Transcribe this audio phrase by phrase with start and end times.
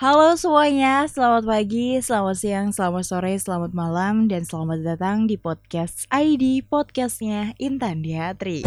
[0.00, 6.08] Halo semuanya, selamat pagi, selamat siang, selamat sore, selamat malam, dan selamat datang di podcast
[6.08, 8.64] ID podcastnya Intan Diatri.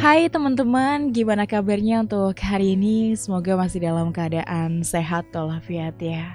[0.00, 3.12] Hai teman-teman, gimana kabarnya untuk hari ini?
[3.20, 6.32] Semoga masih dalam keadaan sehat walafiat ya.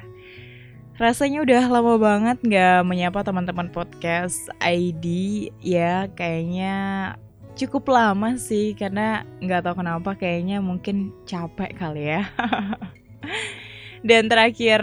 [1.01, 7.17] Rasanya udah lama banget gak menyapa teman-teman podcast ID ya, kayaknya
[7.57, 12.23] cukup lama sih karena nggak tahu kenapa kayaknya mungkin capek kali ya.
[14.05, 14.79] Dan terakhir,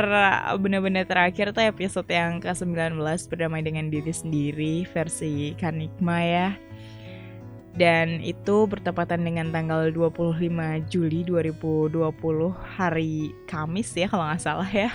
[0.59, 2.99] bener-bener terakhir tuh episode yang ke-19
[3.31, 6.49] Berdamai dengan diri sendiri versi Kanikma ya.
[7.75, 10.39] Dan itu bertepatan dengan tanggal 25
[10.87, 11.95] Juli 2020
[12.55, 14.91] hari Kamis ya kalau nggak salah ya.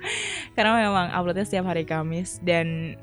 [0.56, 2.36] Karena memang uploadnya setiap hari Kamis.
[2.44, 2.96] Dan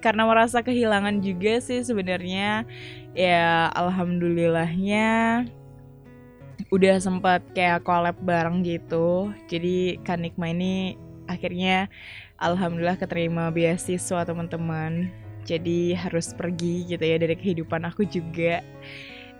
[0.00, 2.64] karena merasa kehilangan juga sih sebenarnya.
[3.12, 5.44] Ya alhamdulillahnya
[6.68, 9.32] udah sempat kayak collab bareng gitu.
[9.48, 10.96] Jadi Kanikma ini
[11.28, 11.86] akhirnya
[12.40, 15.12] alhamdulillah keterima beasiswa teman-teman.
[15.44, 18.60] Jadi harus pergi gitu ya dari kehidupan aku juga.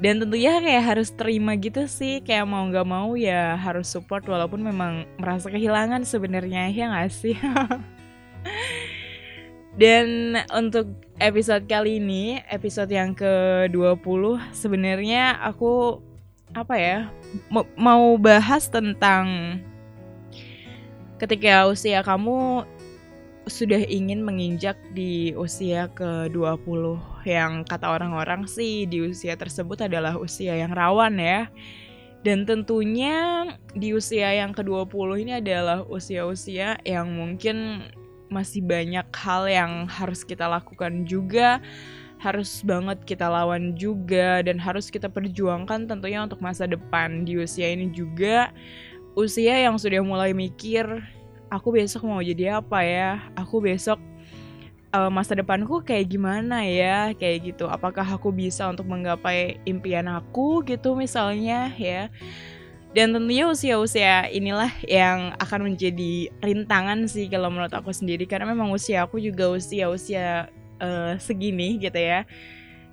[0.01, 2.25] Dan tentunya kayak harus terima gitu sih.
[2.25, 7.37] Kayak mau nggak mau ya harus support walaupun memang merasa kehilangan sebenarnya ya nggak sih
[9.81, 16.05] Dan untuk episode kali ini, episode yang ke-20 sebenarnya aku
[16.53, 17.09] apa ya?
[17.81, 19.57] Mau bahas tentang
[21.17, 22.69] ketika usia kamu
[23.49, 30.61] sudah ingin menginjak di usia ke-20 yang kata orang-orang sih di usia tersebut adalah usia
[30.61, 31.49] yang rawan ya.
[32.21, 37.89] Dan tentunya di usia yang ke-20 ini adalah usia-usia yang mungkin
[38.31, 41.59] masih banyak hal yang harus kita lakukan juga
[42.21, 47.73] harus banget kita lawan juga dan harus kita perjuangkan tentunya untuk masa depan di usia
[47.73, 48.53] ini juga.
[49.17, 50.85] Usia yang sudah mulai mikir
[51.49, 53.25] aku besok mau jadi apa ya?
[53.41, 53.97] Aku besok
[54.93, 57.17] uh, masa depanku kayak gimana ya?
[57.17, 57.65] Kayak gitu.
[57.73, 62.13] Apakah aku bisa untuk menggapai impian aku gitu misalnya ya
[62.91, 68.27] dan tentunya usia-usia inilah yang akan menjadi rintangan sih kalau menurut aku sendiri.
[68.27, 70.51] Karena memang usia aku juga usia-usia
[70.83, 72.27] uh, segini gitu ya.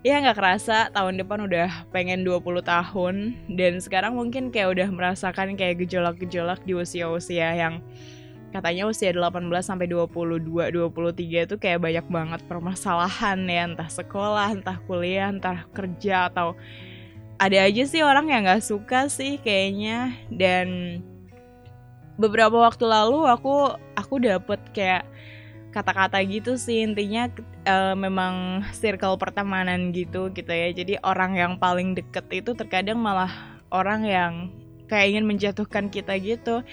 [0.05, 3.15] Ya nggak kerasa tahun depan udah pengen 20 tahun.
[3.49, 7.81] Dan sekarang mungkin kayak udah merasakan kayak gejolak-gejolak di usia-usia yang
[8.53, 13.65] katanya usia 18 sampai 22, 23 itu kayak banyak banget permasalahan ya.
[13.65, 16.53] Entah sekolah, entah kuliah, entah kerja atau
[17.37, 20.13] ada aja sih orang yang nggak suka sih kayaknya.
[20.33, 20.99] Dan
[22.17, 25.05] beberapa waktu lalu aku aku dapet kayak
[25.71, 26.81] kata-kata gitu sih.
[26.81, 27.29] Intinya
[27.69, 30.73] uh, memang circle pertemanan gitu gitu ya.
[30.73, 33.29] Jadi orang yang paling deket itu terkadang malah
[33.69, 34.33] orang yang
[34.87, 36.63] kayak ingin menjatuhkan kita gitu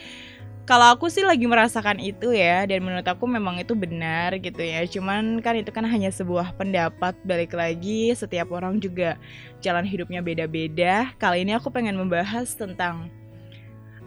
[0.65, 4.81] kalau aku sih lagi merasakan itu ya dan menurut aku memang itu benar gitu ya.
[4.89, 9.21] Cuman kan itu kan hanya sebuah pendapat balik lagi setiap orang juga
[9.61, 11.13] jalan hidupnya beda-beda.
[11.21, 13.13] Kali ini aku pengen membahas tentang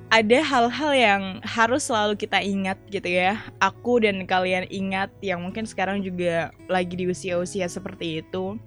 [0.09, 3.37] ada hal-hal yang harus selalu kita ingat gitu ya.
[3.61, 8.57] Aku dan kalian ingat yang mungkin sekarang juga lagi di usia-usia seperti itu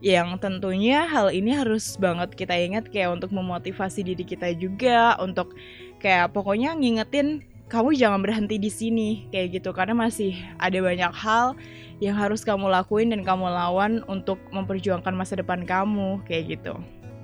[0.00, 5.52] yang tentunya hal ini harus banget kita ingat kayak untuk memotivasi diri kita juga untuk
[6.00, 11.54] kayak pokoknya ngingetin kamu jangan berhenti di sini kayak gitu karena masih ada banyak hal
[12.02, 16.74] yang harus kamu lakuin dan kamu lawan untuk memperjuangkan masa depan kamu kayak gitu.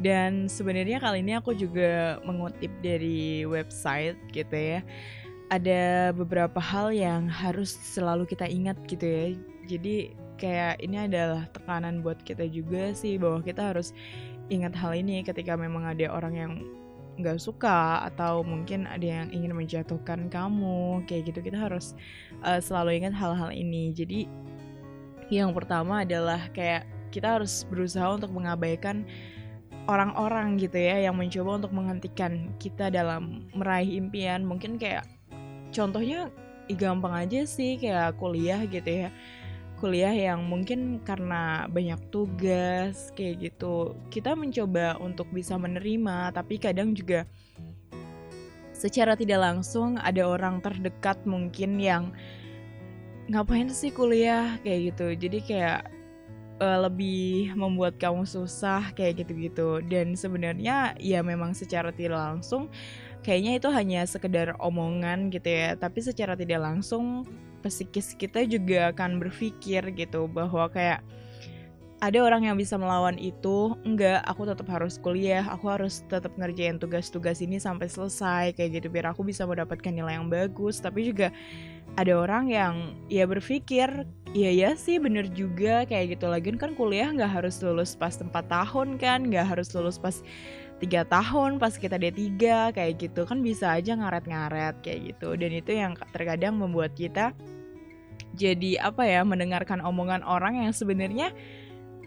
[0.04, 4.80] Dan sebenarnya kali ini aku juga mengutip dari website gitu ya.
[5.48, 9.26] Ada beberapa hal yang harus selalu kita ingat gitu ya.
[9.66, 13.96] Jadi kayak ini adalah tekanan buat kita juga sih bahwa kita harus
[14.52, 16.52] ingat hal ini ketika memang ada orang yang
[17.16, 21.40] nggak suka atau mungkin ada yang ingin menjatuhkan kamu kayak gitu.
[21.40, 21.96] Kita harus
[22.44, 23.90] uh, selalu ingat hal-hal ini.
[23.96, 24.28] Jadi
[25.32, 29.08] yang pertama adalah kayak kita harus berusaha untuk mengabaikan
[29.88, 34.44] orang-orang gitu ya yang mencoba untuk menghentikan kita dalam meraih impian.
[34.44, 35.08] Mungkin kayak
[35.72, 36.28] contohnya
[36.74, 39.08] gampang aja sih kayak kuliah gitu ya
[39.76, 43.92] kuliah yang mungkin karena banyak tugas kayak gitu.
[44.08, 47.28] Kita mencoba untuk bisa menerima tapi kadang juga
[48.76, 52.12] secara tidak langsung ada orang terdekat mungkin yang
[53.32, 54.60] ngapain sih kuliah?
[54.64, 55.06] kayak gitu.
[55.16, 55.80] Jadi kayak
[56.60, 59.82] uh, lebih membuat kamu susah kayak gitu-gitu.
[59.88, 62.68] Dan sebenarnya ya memang secara tidak langsung
[63.24, 65.74] kayaknya itu hanya sekedar omongan gitu ya.
[65.74, 67.26] Tapi secara tidak langsung
[67.68, 71.04] psikis kita juga akan berpikir gitu bahwa kayak
[72.04, 76.76] ada orang yang bisa melawan itu enggak aku tetap harus kuliah aku harus tetap ngerjain
[76.76, 80.76] tugas-tugas ini sampai selesai kayak gitu biar aku bisa mendapatkan nilai yang bagus.
[80.76, 81.32] Tapi juga
[81.96, 82.74] ada orang yang
[83.08, 84.04] ya berpikir
[84.36, 86.28] iya ya sih bener juga kayak gitu.
[86.28, 90.20] Lagi kan kuliah nggak harus lulus pas tempat tahun kan nggak harus lulus pas
[90.76, 92.36] tiga tahun pas kita D3
[92.76, 93.24] kayak gitu.
[93.24, 95.32] Kan bisa aja ngaret-ngaret kayak gitu.
[95.40, 97.32] Dan itu yang terkadang membuat kita
[98.36, 101.32] jadi apa ya mendengarkan omongan orang yang sebenarnya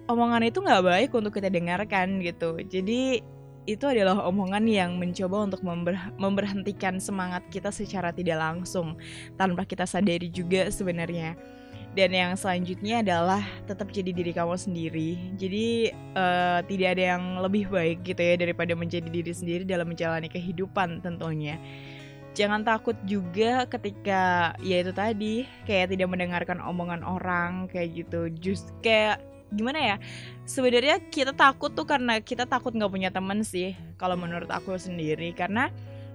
[0.10, 2.62] omongan itu nggak baik untuk kita dengarkan gitu.
[2.66, 3.22] Jadi
[3.70, 8.98] itu adalah omongan yang mencoba untuk member memberhentikan semangat kita secara tidak langsung
[9.38, 11.38] tanpa kita sadari juga sebenarnya.
[11.90, 15.18] Dan yang selanjutnya adalah tetap jadi diri kamu sendiri.
[15.42, 20.30] Jadi uh, tidak ada yang lebih baik gitu ya daripada menjadi diri sendiri dalam menjalani
[20.30, 21.58] kehidupan tentunya
[22.40, 28.32] jangan takut juga ketika ya itu tadi kayak tidak mendengarkan omongan orang kayak gitu.
[28.40, 29.20] Just kayak
[29.52, 29.96] gimana ya
[30.48, 35.36] sebenarnya kita takut tuh karena kita takut nggak punya temen sih kalau menurut aku sendiri.
[35.36, 35.68] Karena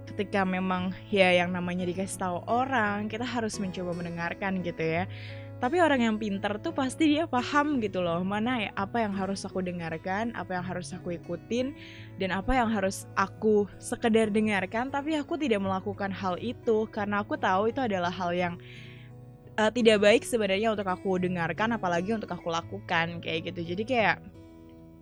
[0.09, 5.05] ketika memang ya yang namanya dikasih tahu orang kita harus mencoba mendengarkan gitu ya
[5.63, 9.47] tapi orang yang pintar tuh pasti dia paham gitu loh mana ya apa yang harus
[9.49, 11.73] aku dengarkan apa yang harus aku ikutin
[12.19, 16.87] dan apa yang harus aku sekedar dengarkan tapi aku tidak melakukan hal itu.
[16.91, 18.55] Karena aku tahu itu adalah hal yang
[19.59, 23.75] uh, tidak baik sebenarnya untuk aku dengarkan apalagi untuk aku lakukan kayak gitu.
[23.75, 24.17] Jadi kayak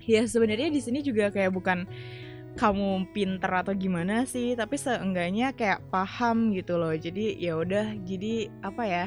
[0.02, 1.84] ya sebenarnya di sini juga kayak bukan
[2.52, 6.96] kamu pinter atau gimana sih tapi seenggaknya kayak paham gitu loh.
[6.96, 9.04] Jadi ya udah jadi apa ya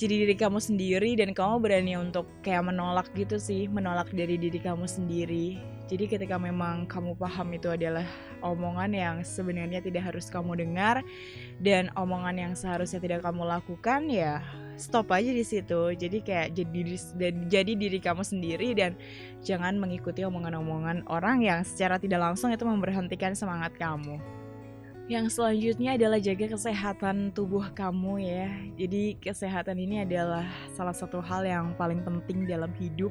[0.00, 4.56] jadi diri kamu sendiri dan kamu berani untuk kayak menolak gitu sih menolak dari diri
[4.56, 5.60] kamu sendiri.
[5.92, 8.08] Jadi ketika memang kamu paham itu adalah
[8.40, 11.04] omongan yang sebenarnya tidak harus kamu dengar
[11.60, 14.40] dan omongan yang seharusnya tidak kamu lakukan ya
[14.80, 15.92] stop aja di situ.
[15.92, 16.96] Jadi kayak jadi diri,
[17.52, 18.96] jadi diri kamu sendiri dan
[19.44, 24.39] jangan mengikuti omongan-omongan orang yang secara tidak langsung itu memberhentikan semangat kamu
[25.10, 28.46] yang selanjutnya adalah jaga kesehatan tubuh kamu ya.
[28.78, 33.10] Jadi kesehatan ini adalah salah satu hal yang paling penting dalam hidup.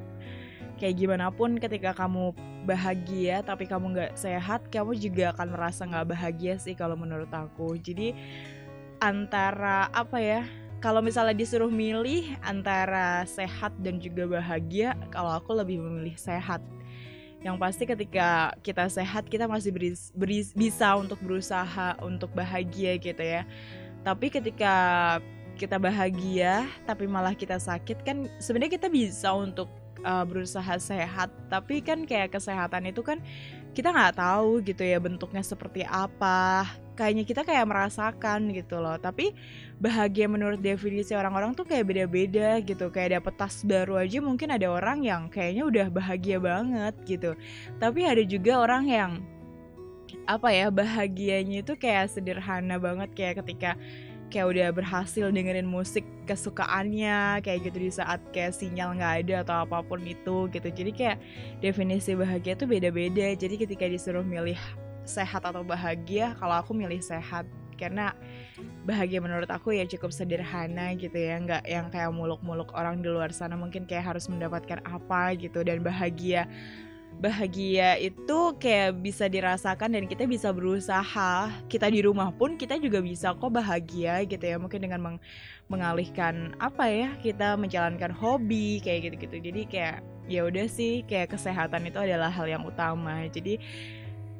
[0.80, 2.32] Kayak gimana pun ketika kamu
[2.64, 7.76] bahagia tapi kamu nggak sehat, kamu juga akan merasa nggak bahagia sih kalau menurut aku.
[7.76, 8.16] Jadi
[9.04, 10.48] antara apa ya?
[10.80, 16.64] Kalau misalnya disuruh milih antara sehat dan juga bahagia, kalau aku lebih memilih sehat
[17.40, 23.24] yang pasti ketika kita sehat kita masih beris, beris, bisa untuk berusaha untuk bahagia gitu
[23.24, 23.48] ya.
[24.04, 24.74] Tapi ketika
[25.60, 29.68] kita bahagia tapi malah kita sakit kan sebenarnya kita bisa untuk
[30.04, 31.30] uh, berusaha sehat.
[31.48, 33.20] Tapi kan kayak kesehatan itu kan
[33.74, 36.68] kita nggak tahu gitu ya bentuknya seperti apa.
[37.00, 39.00] Kayaknya kita kayak merasakan gitu loh.
[39.00, 39.32] Tapi
[39.80, 42.92] bahagia menurut definisi orang-orang tuh kayak beda-beda gitu.
[42.92, 47.32] Kayak dapet tas baru aja mungkin ada orang yang kayaknya udah bahagia banget gitu.
[47.80, 49.12] Tapi ada juga orang yang
[50.26, 53.16] apa ya bahagianya itu kayak sederhana banget.
[53.16, 53.80] Kayak ketika
[54.30, 59.56] kayak udah berhasil dengerin musik kesukaannya kayak gitu di saat kayak sinyal nggak ada atau
[59.66, 60.70] apa pun itu gitu.
[60.70, 61.18] Jadi kayak
[61.60, 63.34] definisi bahagia tuh beda-beda.
[63.34, 64.58] Jadi ketika disuruh milih
[65.04, 67.50] sehat atau bahagia kalau aku milih sehat.
[67.80, 68.12] Karena
[68.84, 71.40] bahagia menurut aku ya cukup sederhana gitu ya.
[71.40, 75.64] Nggak yang kayak muluk-muluk orang di luar sana mungkin kayak harus mendapatkan apa gitu.
[75.64, 76.46] Dan bahagia
[77.20, 81.52] bahagia itu kayak bisa dirasakan dan kita bisa berusaha.
[81.68, 84.56] Kita di rumah pun kita juga bisa kok bahagia gitu ya.
[84.56, 85.18] Mungkin dengan meng
[85.70, 89.38] mengalihkan apa ya kita menjalankan hobi kayak gitu-gitu.
[89.52, 89.98] Jadi kayak
[90.32, 93.28] ya udah sih kayak kesehatan itu adalah hal yang utama.
[93.28, 93.60] Jadi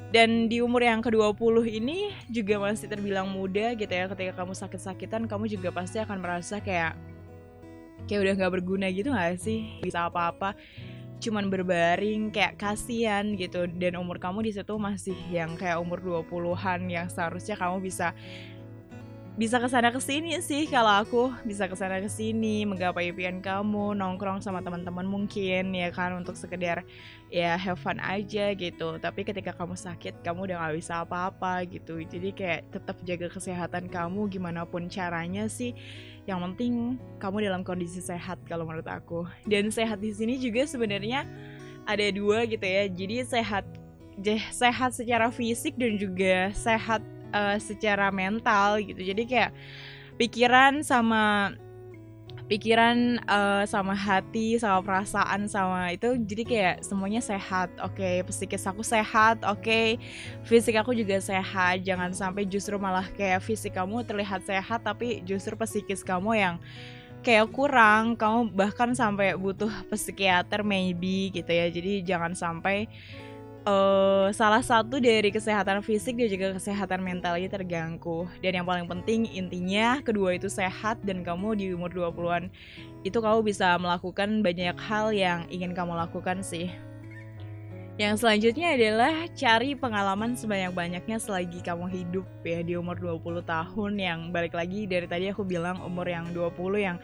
[0.10, 4.08] dan di umur yang ke-20 ini juga masih terbilang muda gitu ya.
[4.10, 6.98] Ketika kamu sakit-sakitan kamu juga pasti akan merasa kayak
[8.08, 9.78] kayak udah nggak berguna gitu gak sih?
[9.84, 10.58] Bisa apa-apa
[11.20, 13.68] cuman berbaring kayak kasihan gitu.
[13.68, 18.16] Dan umur kamu di situ masih yang kayak umur 20-an yang seharusnya kamu bisa
[19.40, 21.32] bisa ke sana ke sini sih kalau aku.
[21.48, 26.36] Bisa ke sana ke sini menggapai impian kamu nongkrong sama teman-teman mungkin ya kan untuk
[26.36, 26.84] sekedar
[27.32, 29.00] ya have fun aja gitu.
[29.00, 32.04] Tapi ketika kamu sakit kamu udah gak bisa apa-apa gitu.
[32.04, 35.72] Jadi kayak tetap jaga kesehatan kamu gimana pun caranya sih.
[36.28, 36.74] Yang penting
[37.24, 39.24] kamu dalam kondisi sehat kalau menurut aku.
[39.48, 41.24] Dan sehat di sini juga sebenarnya
[41.88, 42.92] ada dua gitu ya.
[42.92, 43.64] Jadi sehat
[44.52, 47.00] sehat secara fisik dan juga sehat
[47.32, 49.02] uh, secara mental gitu.
[49.02, 49.52] Jadi kayak
[50.20, 51.56] pikiran sama
[52.50, 57.70] pikiran uh, sama hati sama perasaan sama itu jadi kayak semuanya sehat.
[57.78, 59.62] Oke okay, psikis aku sehat oke.
[59.62, 60.02] Okay,
[60.50, 61.86] fisik aku juga sehat.
[61.86, 66.56] Jangan sampai justru malah kayak fisik kamu terlihat sehat tapi justru psikis kamu yang
[67.22, 68.18] kayak kurang.
[68.18, 71.70] Kamu bahkan sampai butuh psikiater maybe gitu ya.
[71.70, 72.90] Jadi jangan sampai
[73.66, 78.30] uh, salah satu dari kesehatan fisik dan juga kesehatan mentalnya terganggu.
[78.40, 82.48] Dan yang paling penting intinya kedua itu sehat dan kamu di umur 20-an
[83.04, 86.72] itu kamu bisa melakukan banyak hal yang ingin kamu lakukan sih.
[88.00, 94.20] Yang selanjutnya adalah cari pengalaman sebanyak-banyaknya selagi kamu hidup ya di umur 20 tahun yang
[94.32, 96.96] balik lagi dari tadi aku bilang umur yang 20 yang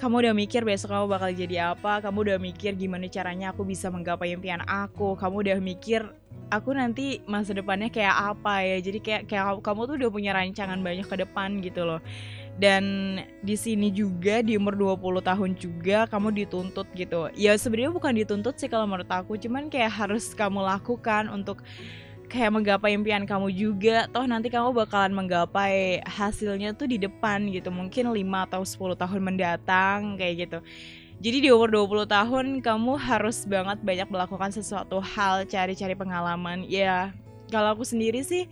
[0.00, 3.88] kamu udah mikir besok kamu bakal jadi apa, kamu udah mikir gimana caranya aku bisa
[3.88, 6.02] menggapai impian aku, kamu udah mikir
[6.50, 8.76] aku nanti masa depannya kayak apa ya.
[8.82, 12.00] Jadi kayak kayak kamu tuh udah punya rancangan banyak ke depan gitu loh
[12.54, 12.84] dan
[13.42, 18.54] di sini juga di umur 20 tahun juga kamu dituntut gitu ya sebenarnya bukan dituntut
[18.54, 21.66] sih kalau menurut aku cuman kayak harus kamu lakukan untuk
[22.34, 27.70] kayak menggapai impian kamu juga toh nanti kamu bakalan menggapai hasilnya tuh di depan gitu
[27.70, 28.18] mungkin 5
[28.50, 30.58] atau 10 tahun mendatang kayak gitu.
[31.22, 36.66] Jadi di umur 20 tahun kamu harus banget banyak melakukan sesuatu hal cari-cari pengalaman.
[36.66, 37.14] Ya
[37.54, 38.50] kalau aku sendiri sih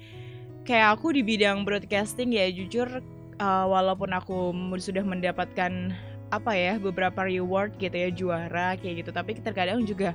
[0.62, 3.02] kayak aku di bidang broadcasting ya jujur
[3.42, 5.90] uh, walaupun aku sudah mendapatkan
[6.30, 9.10] apa ya beberapa reward gitu ya juara kayak gitu.
[9.10, 10.14] Tapi terkadang juga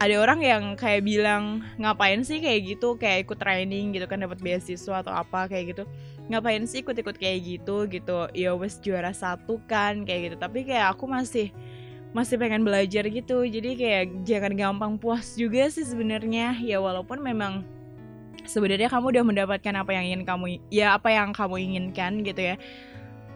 [0.00, 2.96] ada orang yang kayak bilang ngapain sih kayak gitu?
[2.96, 5.84] Kayak ikut training gitu kan dapat beasiswa atau apa kayak gitu.
[6.30, 7.86] Ngapain sih ikut-ikut kayak gitu?
[7.86, 8.30] gitu.
[8.32, 10.36] Ya wes juara satu kan kayak gitu.
[10.40, 11.52] Tapi kayak aku masih
[12.12, 13.44] masih pengen belajar gitu.
[13.44, 16.56] Jadi kayak jangan gampang puas juga sih sebenarnya.
[16.60, 17.64] Ya walaupun memang
[18.48, 22.56] sebenarnya kamu udah mendapatkan apa yang ingin kamu ya apa yang kamu inginkan gitu ya.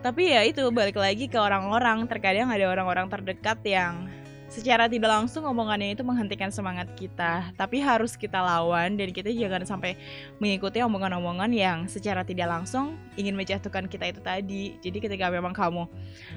[0.05, 2.07] Tapi ya itu balik lagi ke orang-orang.
[2.07, 4.07] Terkadang ada orang-orang terdekat yang
[4.47, 7.51] secara tidak langsung omongannya itu menghentikan semangat kita.
[7.59, 9.99] Tapi harus kita lawan dan kita jangan sampai
[10.39, 14.65] mengikuti omongan-omongan yang secara tidak langsung ingin menjatuhkan kita itu tadi.
[14.81, 15.85] Jadi ketika memang kamu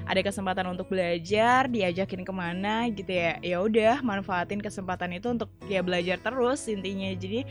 [0.06, 5.50] ada kesempatan untuk belajar diajakin ke mana gitu ya ya udah manfaatin kesempatan itu untuk
[5.70, 7.08] ya belajar terus intinya.
[7.14, 7.46] Jadi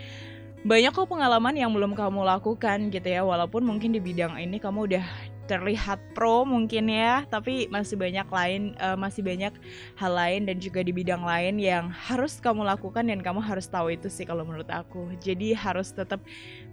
[0.59, 3.23] banyak kok pengalaman yang belum kamu lakukan gitu ya.
[3.23, 5.05] Walaupun mungkin di bidang ini kamu udah
[5.49, 9.49] terlihat pro mungkin ya tapi masih banyak lain uh, masih banyak
[9.97, 13.89] hal lain dan juga di bidang lain yang harus kamu lakukan dan kamu harus tahu
[13.89, 16.21] itu sih kalau menurut aku jadi harus tetap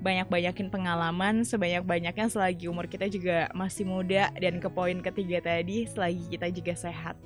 [0.04, 6.36] banyak-banyakin pengalaman sebanyak-banyaknya selagi umur kita juga masih muda dan ke poin ketiga tadi selagi
[6.36, 7.16] kita juga sehat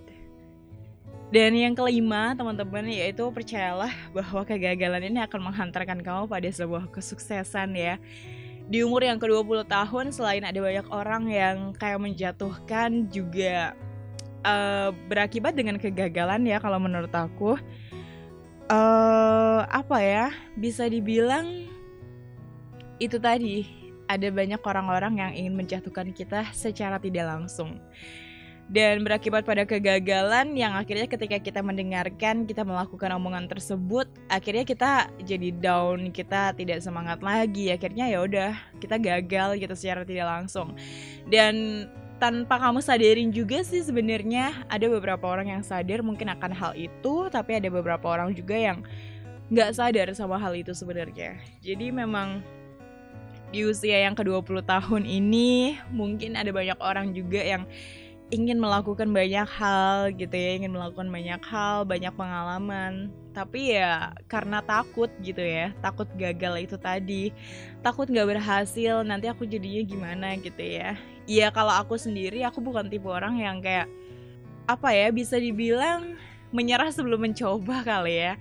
[1.30, 7.70] dan yang kelima, teman-teman, yaitu percayalah bahwa kegagalan ini akan menghantarkan kamu pada sebuah kesuksesan
[7.78, 8.02] ya.
[8.70, 13.74] Di umur yang ke-20 tahun, selain ada banyak orang yang kayak menjatuhkan juga
[14.46, 17.58] uh, berakibat dengan kegagalan ya kalau menurut aku.
[18.70, 21.66] Uh, apa ya, bisa dibilang
[23.02, 23.66] itu tadi,
[24.06, 27.82] ada banyak orang-orang yang ingin menjatuhkan kita secara tidak langsung
[28.70, 35.10] dan berakibat pada kegagalan yang akhirnya ketika kita mendengarkan kita melakukan omongan tersebut akhirnya kita
[35.26, 37.74] jadi down kita tidak semangat lagi.
[37.74, 40.78] Akhirnya ya udah kita gagal gitu secara tidak langsung.
[41.26, 41.86] Dan
[42.22, 47.26] tanpa kamu sadarin juga sih sebenarnya ada beberapa orang yang sadar mungkin akan hal itu
[47.26, 48.86] tapi ada beberapa orang juga yang
[49.50, 51.42] nggak sadar sama hal itu sebenarnya.
[51.58, 52.38] Jadi memang
[53.50, 57.66] di usia yang ke-20 tahun ini mungkin ada banyak orang juga yang
[58.30, 63.10] ingin melakukan banyak hal gitu ya ingin melakukan banyak hal banyak pengalaman.
[63.30, 67.34] Tapi ya karena takut gitu ya takut gagal itu tadi.
[67.82, 70.94] Takut nggak berhasil nanti aku jadinya gimana gitu ya.
[71.26, 73.90] Iya kalau aku sendiri aku bukan tipe orang yang kayak
[74.70, 76.14] apa ya bisa dibilang
[76.54, 78.34] menyerah sebelum mencoba kali ya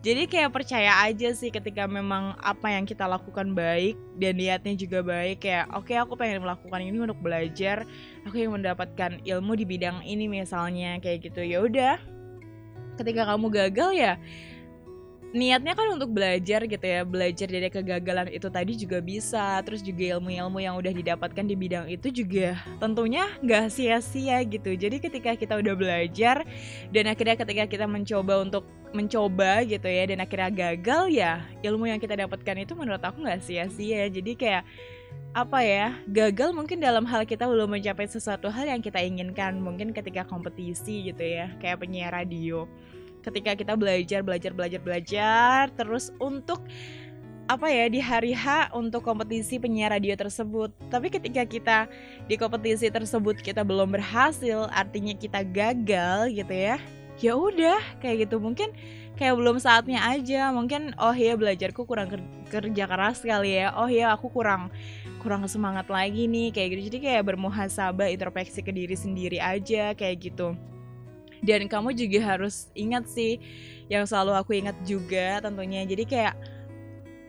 [0.00, 5.04] jadi kayak percaya aja sih ketika memang apa yang kita lakukan baik dan niatnya juga
[5.04, 7.84] baik kayak oke okay, aku pengen melakukan ini untuk belajar
[8.24, 11.44] aku yang mendapatkan ilmu di bidang ini misalnya kayak gitu.
[11.44, 12.00] Ya udah
[12.96, 14.16] ketika kamu gagal ya
[15.30, 20.18] niatnya kan untuk belajar gitu ya belajar dari kegagalan itu tadi juga bisa terus juga
[20.18, 24.72] ilmu-ilmu yang udah didapatkan di bidang itu juga tentunya nggak sia-sia gitu.
[24.72, 26.42] Jadi ketika kita udah belajar
[26.88, 31.32] dan akhirnya ketika kita mencoba untuk mencoba gitu ya dan akhirnya gagal ya
[31.62, 34.64] ilmu yang kita dapatkan itu menurut aku nggak sia-sia jadi kayak
[35.30, 39.94] apa ya gagal mungkin dalam hal kita belum mencapai sesuatu hal yang kita inginkan mungkin
[39.94, 42.66] ketika kompetisi gitu ya kayak penyiar radio
[43.22, 46.66] ketika kita belajar belajar belajar belajar terus untuk
[47.50, 50.70] apa ya di hari H untuk kompetisi penyiar radio tersebut.
[50.86, 51.78] Tapi ketika kita
[52.30, 56.78] di kompetisi tersebut kita belum berhasil, artinya kita gagal gitu ya.
[57.20, 58.40] Ya udah kayak gitu.
[58.40, 58.72] Mungkin
[59.20, 60.48] kayak belum saatnya aja.
[60.50, 62.08] Mungkin oh ya belajarku kurang
[62.48, 63.76] kerja keras kali ya.
[63.76, 64.72] Oh ya aku kurang
[65.20, 66.82] kurang semangat lagi nih kayak gitu.
[66.88, 70.56] Jadi kayak bermuhasabah introspeksi ke diri sendiri aja kayak gitu.
[71.40, 73.40] Dan kamu juga harus ingat sih
[73.88, 75.84] yang selalu aku ingat juga tentunya.
[75.84, 76.34] Jadi kayak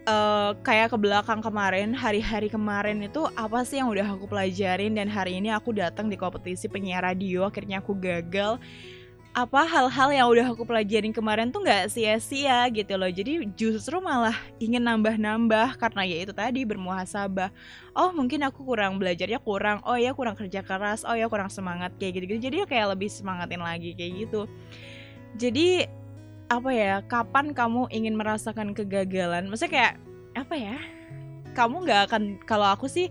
[0.07, 4.95] uh, kayak ke belakang kemarin hari-hari kemarin itu apa sih yang udah aku pelajarin?
[4.95, 8.59] Dan hari ini aku datang di kompetisi penyiar radio akhirnya aku gagal
[9.31, 13.07] apa hal-hal yang udah aku pelajarin kemarin tuh nggak sia-sia gitu loh.
[13.07, 17.47] Jadi justru malah ingin nambah-nambah karena ya itu tadi bermuhasabah.
[17.95, 21.95] Oh mungkin aku kurang belajarnya kurang oh ya kurang kerja keras oh ya kurang semangat
[21.95, 22.51] kayak gitu-gitu.
[22.51, 24.51] Jadi ya kayak lebih semangatin lagi kayak gitu.
[25.39, 25.87] Jadi
[26.51, 29.47] apa ya kapan kamu ingin merasakan kegagalan?
[29.47, 29.93] Maksudnya kayak
[30.35, 30.75] apa ya?
[31.55, 33.07] Kamu nggak akan kalau aku sih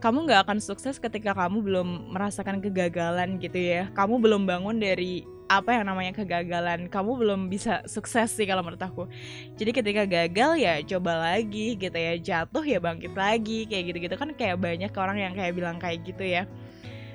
[0.00, 3.92] kamu nggak akan sukses ketika kamu belum merasakan kegagalan gitu ya.
[3.92, 6.86] Kamu belum bangun dari apa yang namanya kegagalan.
[6.92, 9.08] Kamu belum bisa sukses sih kalau menurut aku.
[9.56, 12.14] Jadi ketika gagal ya coba lagi gitu ya.
[12.20, 14.14] Jatuh ya bangkit lagi kayak gitu-gitu.
[14.20, 16.44] Kan kayak banyak orang yang kayak bilang kayak gitu ya.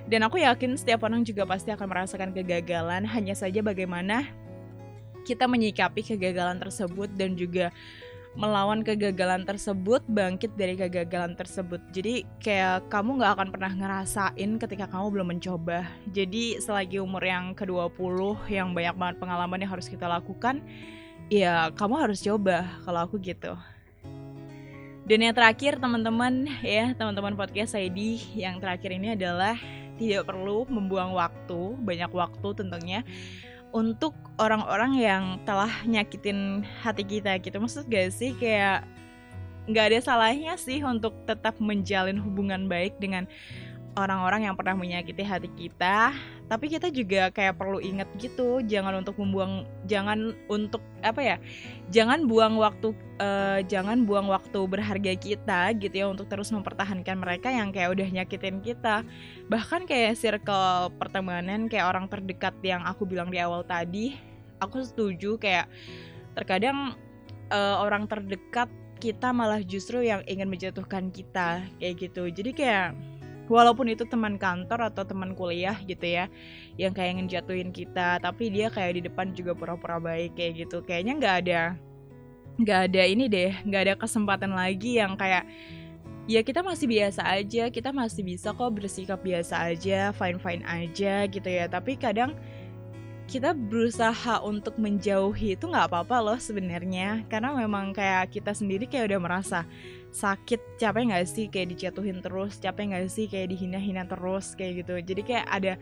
[0.09, 3.05] Dan aku yakin setiap orang juga pasti akan merasakan kegagalan.
[3.07, 4.27] Hanya saja bagaimana
[5.23, 7.71] kita menyikapi kegagalan tersebut dan juga
[8.33, 11.77] melawan kegagalan tersebut, bangkit dari kegagalan tersebut.
[11.93, 15.85] Jadi kayak kamu gak akan pernah ngerasain ketika kamu belum mencoba.
[16.09, 20.65] Jadi selagi umur yang ke-20 yang banyak banget pengalaman yang harus kita lakukan,
[21.29, 23.53] ya kamu harus coba kalau aku gitu.
[25.03, 29.59] Dan yang terakhir teman-teman ya, teman-teman podcast ID yang terakhir ini adalah
[29.99, 33.05] tidak perlu membuang waktu, banyak waktu tentunya
[33.73, 37.57] untuk orang-orang yang telah nyakitin hati kita gitu.
[37.57, 38.37] Maksud gak sih?
[38.37, 38.85] Kayak
[39.63, 43.23] nggak ada salahnya sih untuk tetap menjalin hubungan baik dengan
[43.93, 46.13] orang-orang yang pernah menyakiti hati kita
[46.50, 51.38] tapi kita juga kayak perlu ingat gitu jangan untuk membuang jangan untuk apa ya
[51.89, 57.50] jangan buang waktu uh, jangan buang waktu berharga kita gitu ya untuk terus mempertahankan mereka
[57.50, 59.05] yang kayak udah nyakitin kita.
[59.47, 64.17] Bahkan kayak circle pertemanan kayak orang terdekat yang aku bilang di awal tadi
[64.63, 65.67] aku setuju kayak
[66.33, 66.95] terkadang
[67.51, 68.71] uh, orang terdekat
[69.03, 72.31] kita malah justru yang ingin menjatuhkan kita kayak gitu.
[72.31, 72.95] Jadi kayak
[73.51, 76.32] walaupun itu teman kantor atau teman kuliah gitu ya
[76.79, 80.84] yang kayak ingin jatuhin kita tapi dia kayak di depan juga pura-pura baik kayak gitu.
[80.84, 81.62] Kayaknya nggak ada
[82.53, 85.41] nggak ada ini deh nggak ada kesempatan lagi yang kayak
[86.29, 91.27] ya kita masih biasa aja kita masih bisa kok bersikap biasa aja fine fine aja
[91.27, 91.65] gitu ya.
[91.67, 92.38] Tapi kadang
[93.34, 97.26] kita berusaha untuk menjauhi itu nggak apa-apa loh sebenarnya.
[97.26, 99.60] Karena memang kayak kita sendiri kayak udah merasa
[100.13, 105.02] sakit capek nggak sih kayak dijatuhin terus capek nggak sih kayak dihina-hina terus kayak gitu.
[105.02, 105.74] Jadi kayak ada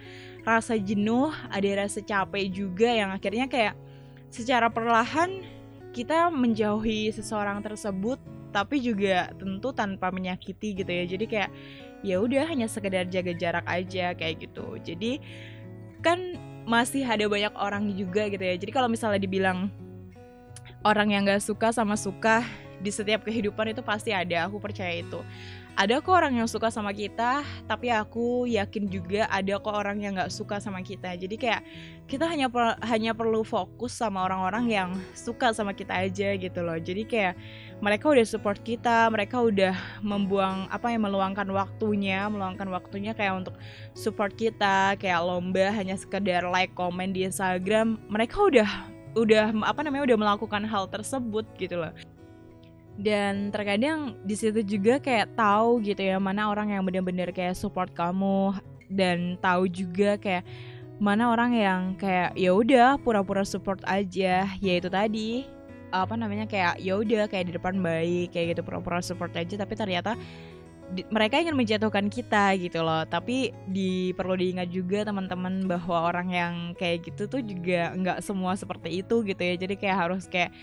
[0.48, 3.76] rasa jenuh ada rasa capek juga yang akhirnya kayak
[4.32, 5.44] secara perlahan
[5.92, 8.16] kita menjauhi seseorang tersebut
[8.56, 11.04] tapi juga tentu tanpa menyakiti gitu ya.
[11.04, 11.52] Jadi kayak
[12.00, 14.80] ya udah hanya sekedar jaga jarak aja kayak gitu.
[14.80, 15.20] Jadi
[16.00, 18.56] kan masih ada banyak orang juga gitu ya.
[18.58, 19.70] Jadi kalau misalnya dibilang
[20.82, 22.46] orang yang gak suka sama suka
[22.82, 25.22] di setiap kehidupan itu pasti ada aku percaya itu
[25.80, 30.20] ada kok orang yang suka sama kita tapi aku yakin juga ada kok orang yang
[30.20, 31.16] nggak suka sama kita.
[31.16, 31.62] Jadi kayak
[32.12, 36.76] kita hanya per, hanya perlu fokus sama orang-orang yang suka sama kita aja gitu loh.
[36.76, 37.34] Jadi kayak
[37.80, 43.56] mereka udah support kita mereka udah membuang apa yang meluangkan waktunya meluangkan waktunya kayak untuk
[43.96, 47.96] support kita kayak lomba hanya sekedar like komen di Instagram.
[48.12, 48.70] Mereka udah
[49.16, 51.92] udah apa namanya udah melakukan hal tersebut gitu loh
[53.02, 57.90] dan terkadang di situ juga kayak tahu gitu ya mana orang yang benar-benar kayak support
[57.98, 58.54] kamu
[58.92, 60.46] dan tahu juga kayak
[61.02, 64.46] mana orang yang kayak ya udah pura-pura support aja.
[64.62, 65.50] Ya itu tadi
[65.90, 69.58] apa namanya kayak ya udah kayak di depan baik kayak gitu pura-pura support aja.
[69.58, 70.14] Tapi ternyata
[70.94, 73.02] di, mereka ingin menjatuhkan kita gitu loh.
[73.10, 78.54] Tapi di perlu diingat juga teman-teman bahwa orang yang kayak gitu tuh juga nggak semua
[78.54, 79.58] seperti itu gitu ya.
[79.58, 80.54] Jadi kayak harus kayak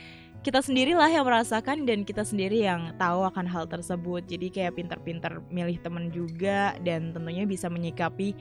[0.46, 4.22] kita sendirilah yang merasakan dan kita sendiri yang tahu akan hal tersebut.
[4.24, 8.32] Jadi kayak pinter-pinter milih temen juga dan tentunya bisa menyikapi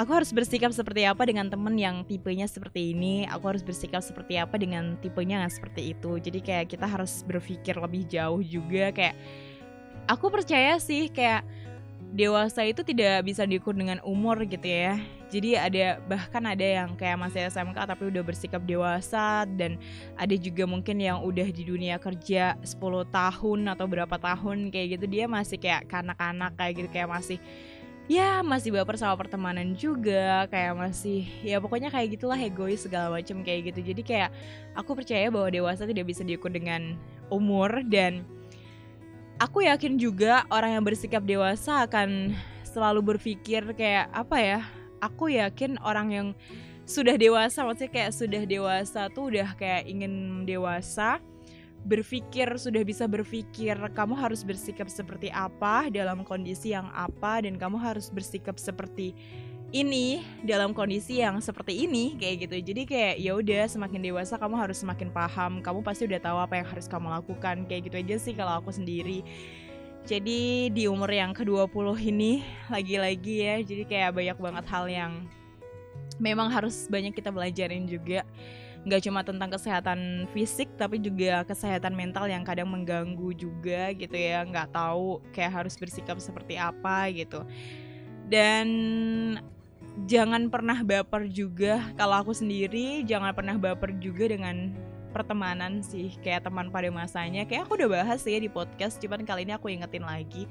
[0.00, 4.40] aku harus bersikap seperti apa dengan temen yang tipenya seperti ini, aku harus bersikap seperti
[4.40, 6.16] apa dengan tipenya yang seperti itu.
[6.16, 9.12] Jadi kayak kita harus berpikir lebih jauh juga kayak
[10.08, 11.44] aku percaya sih kayak
[12.10, 14.98] dewasa itu tidak bisa diukur dengan umur gitu ya.
[15.30, 19.78] Jadi ada bahkan ada yang kayak masih SMK tapi udah bersikap dewasa dan
[20.18, 22.74] ada juga mungkin yang udah di dunia kerja 10
[23.14, 27.38] tahun atau berapa tahun kayak gitu dia masih kayak kanak-kanak kayak gitu kayak masih
[28.10, 33.46] ya masih baper sama pertemanan juga kayak masih ya pokoknya kayak gitulah egois segala macam
[33.46, 34.30] kayak gitu jadi kayak
[34.74, 36.98] aku percaya bahwa dewasa tidak bisa diukur dengan
[37.30, 38.26] umur dan
[39.40, 44.60] aku yakin juga orang yang bersikap dewasa akan selalu berpikir kayak apa ya
[45.00, 46.28] aku yakin orang yang
[46.84, 51.24] sudah dewasa maksudnya kayak sudah dewasa tuh udah kayak ingin dewasa
[51.88, 57.80] berpikir sudah bisa berpikir kamu harus bersikap seperti apa dalam kondisi yang apa dan kamu
[57.80, 59.16] harus bersikap seperti
[59.70, 62.56] ini dalam kondisi yang seperti ini kayak gitu.
[62.74, 65.62] Jadi kayak ya udah semakin dewasa kamu harus semakin paham.
[65.62, 68.74] Kamu pasti udah tahu apa yang harus kamu lakukan kayak gitu aja sih kalau aku
[68.74, 69.22] sendiri.
[70.08, 75.12] Jadi di umur yang ke-20 ini lagi-lagi ya jadi kayak banyak banget hal yang
[76.18, 78.26] memang harus banyak kita belajarin juga.
[78.80, 84.42] Nggak cuma tentang kesehatan fisik tapi juga kesehatan mental yang kadang mengganggu juga gitu ya.
[84.42, 87.46] Nggak tahu kayak harus bersikap seperti apa gitu.
[88.26, 88.66] Dan
[90.06, 94.74] jangan pernah baper juga kalau aku sendiri jangan pernah baper juga dengan
[95.10, 99.26] pertemanan sih kayak teman pada masanya kayak aku udah bahas sih ya di podcast cuman
[99.26, 100.46] kali ini aku ingetin lagi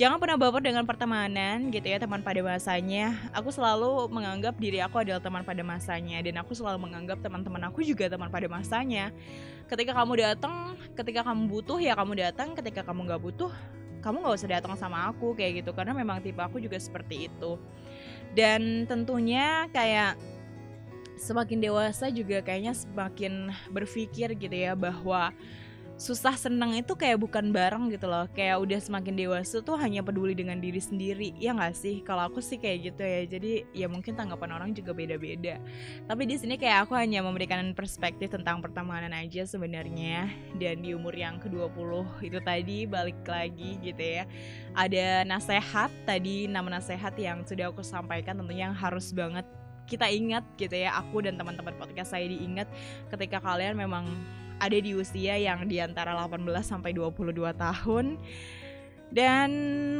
[0.00, 3.12] Jangan pernah baper dengan pertemanan gitu ya teman pada masanya.
[3.36, 7.84] Aku selalu menganggap diri aku adalah teman pada masanya dan aku selalu menganggap teman-teman aku
[7.84, 9.12] juga teman pada masanya.
[9.68, 12.56] Ketika kamu datang, ketika kamu butuh ya kamu datang.
[12.56, 13.52] Ketika kamu nggak butuh,
[14.00, 17.60] kamu nggak usah datang sama aku kayak gitu karena memang tipe aku juga seperti itu.
[18.32, 20.16] Dan tentunya kayak
[21.20, 25.30] semakin dewasa juga kayaknya semakin berpikir gitu ya bahwa
[26.02, 28.26] susah seneng itu kayak bukan bareng gitu loh.
[28.34, 32.02] Kayak udah semakin dewasa tuh hanya peduli dengan diri sendiri ya nggak sih?
[32.02, 33.22] Kalau aku sih kayak gitu ya.
[33.30, 35.62] Jadi ya mungkin tanggapan orang juga beda-beda.
[36.10, 40.26] Tapi di sini kayak aku hanya memberikan perspektif tentang pertemanan aja sebenarnya
[40.58, 41.90] dan di umur yang ke-20
[42.26, 44.26] itu tadi balik lagi gitu ya.
[44.74, 49.46] Ada nasehat tadi nama nasehat yang sudah aku sampaikan tentunya yang harus banget
[49.86, 50.98] kita ingat gitu ya.
[50.98, 52.66] Aku dan teman-teman podcast saya diingat
[53.06, 54.10] ketika kalian memang
[54.62, 58.14] ada di usia yang di antara 18 sampai 22 tahun.
[59.12, 59.50] Dan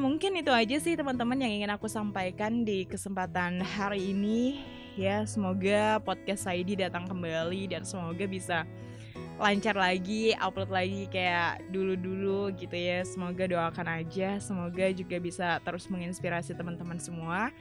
[0.00, 4.62] mungkin itu aja sih teman-teman yang ingin aku sampaikan di kesempatan hari ini.
[4.96, 8.64] Ya, semoga podcast Saidi datang kembali dan semoga bisa
[9.36, 13.04] lancar lagi, upload lagi kayak dulu-dulu gitu ya.
[13.04, 17.52] Semoga doakan aja, semoga juga bisa terus menginspirasi teman-teman semua.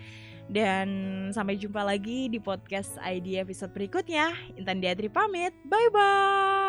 [0.52, 0.88] Dan
[1.32, 4.36] sampai jumpa lagi di podcast ID episode berikutnya.
[4.60, 5.56] Intan Diatri pamit.
[5.68, 6.61] Bye-bye.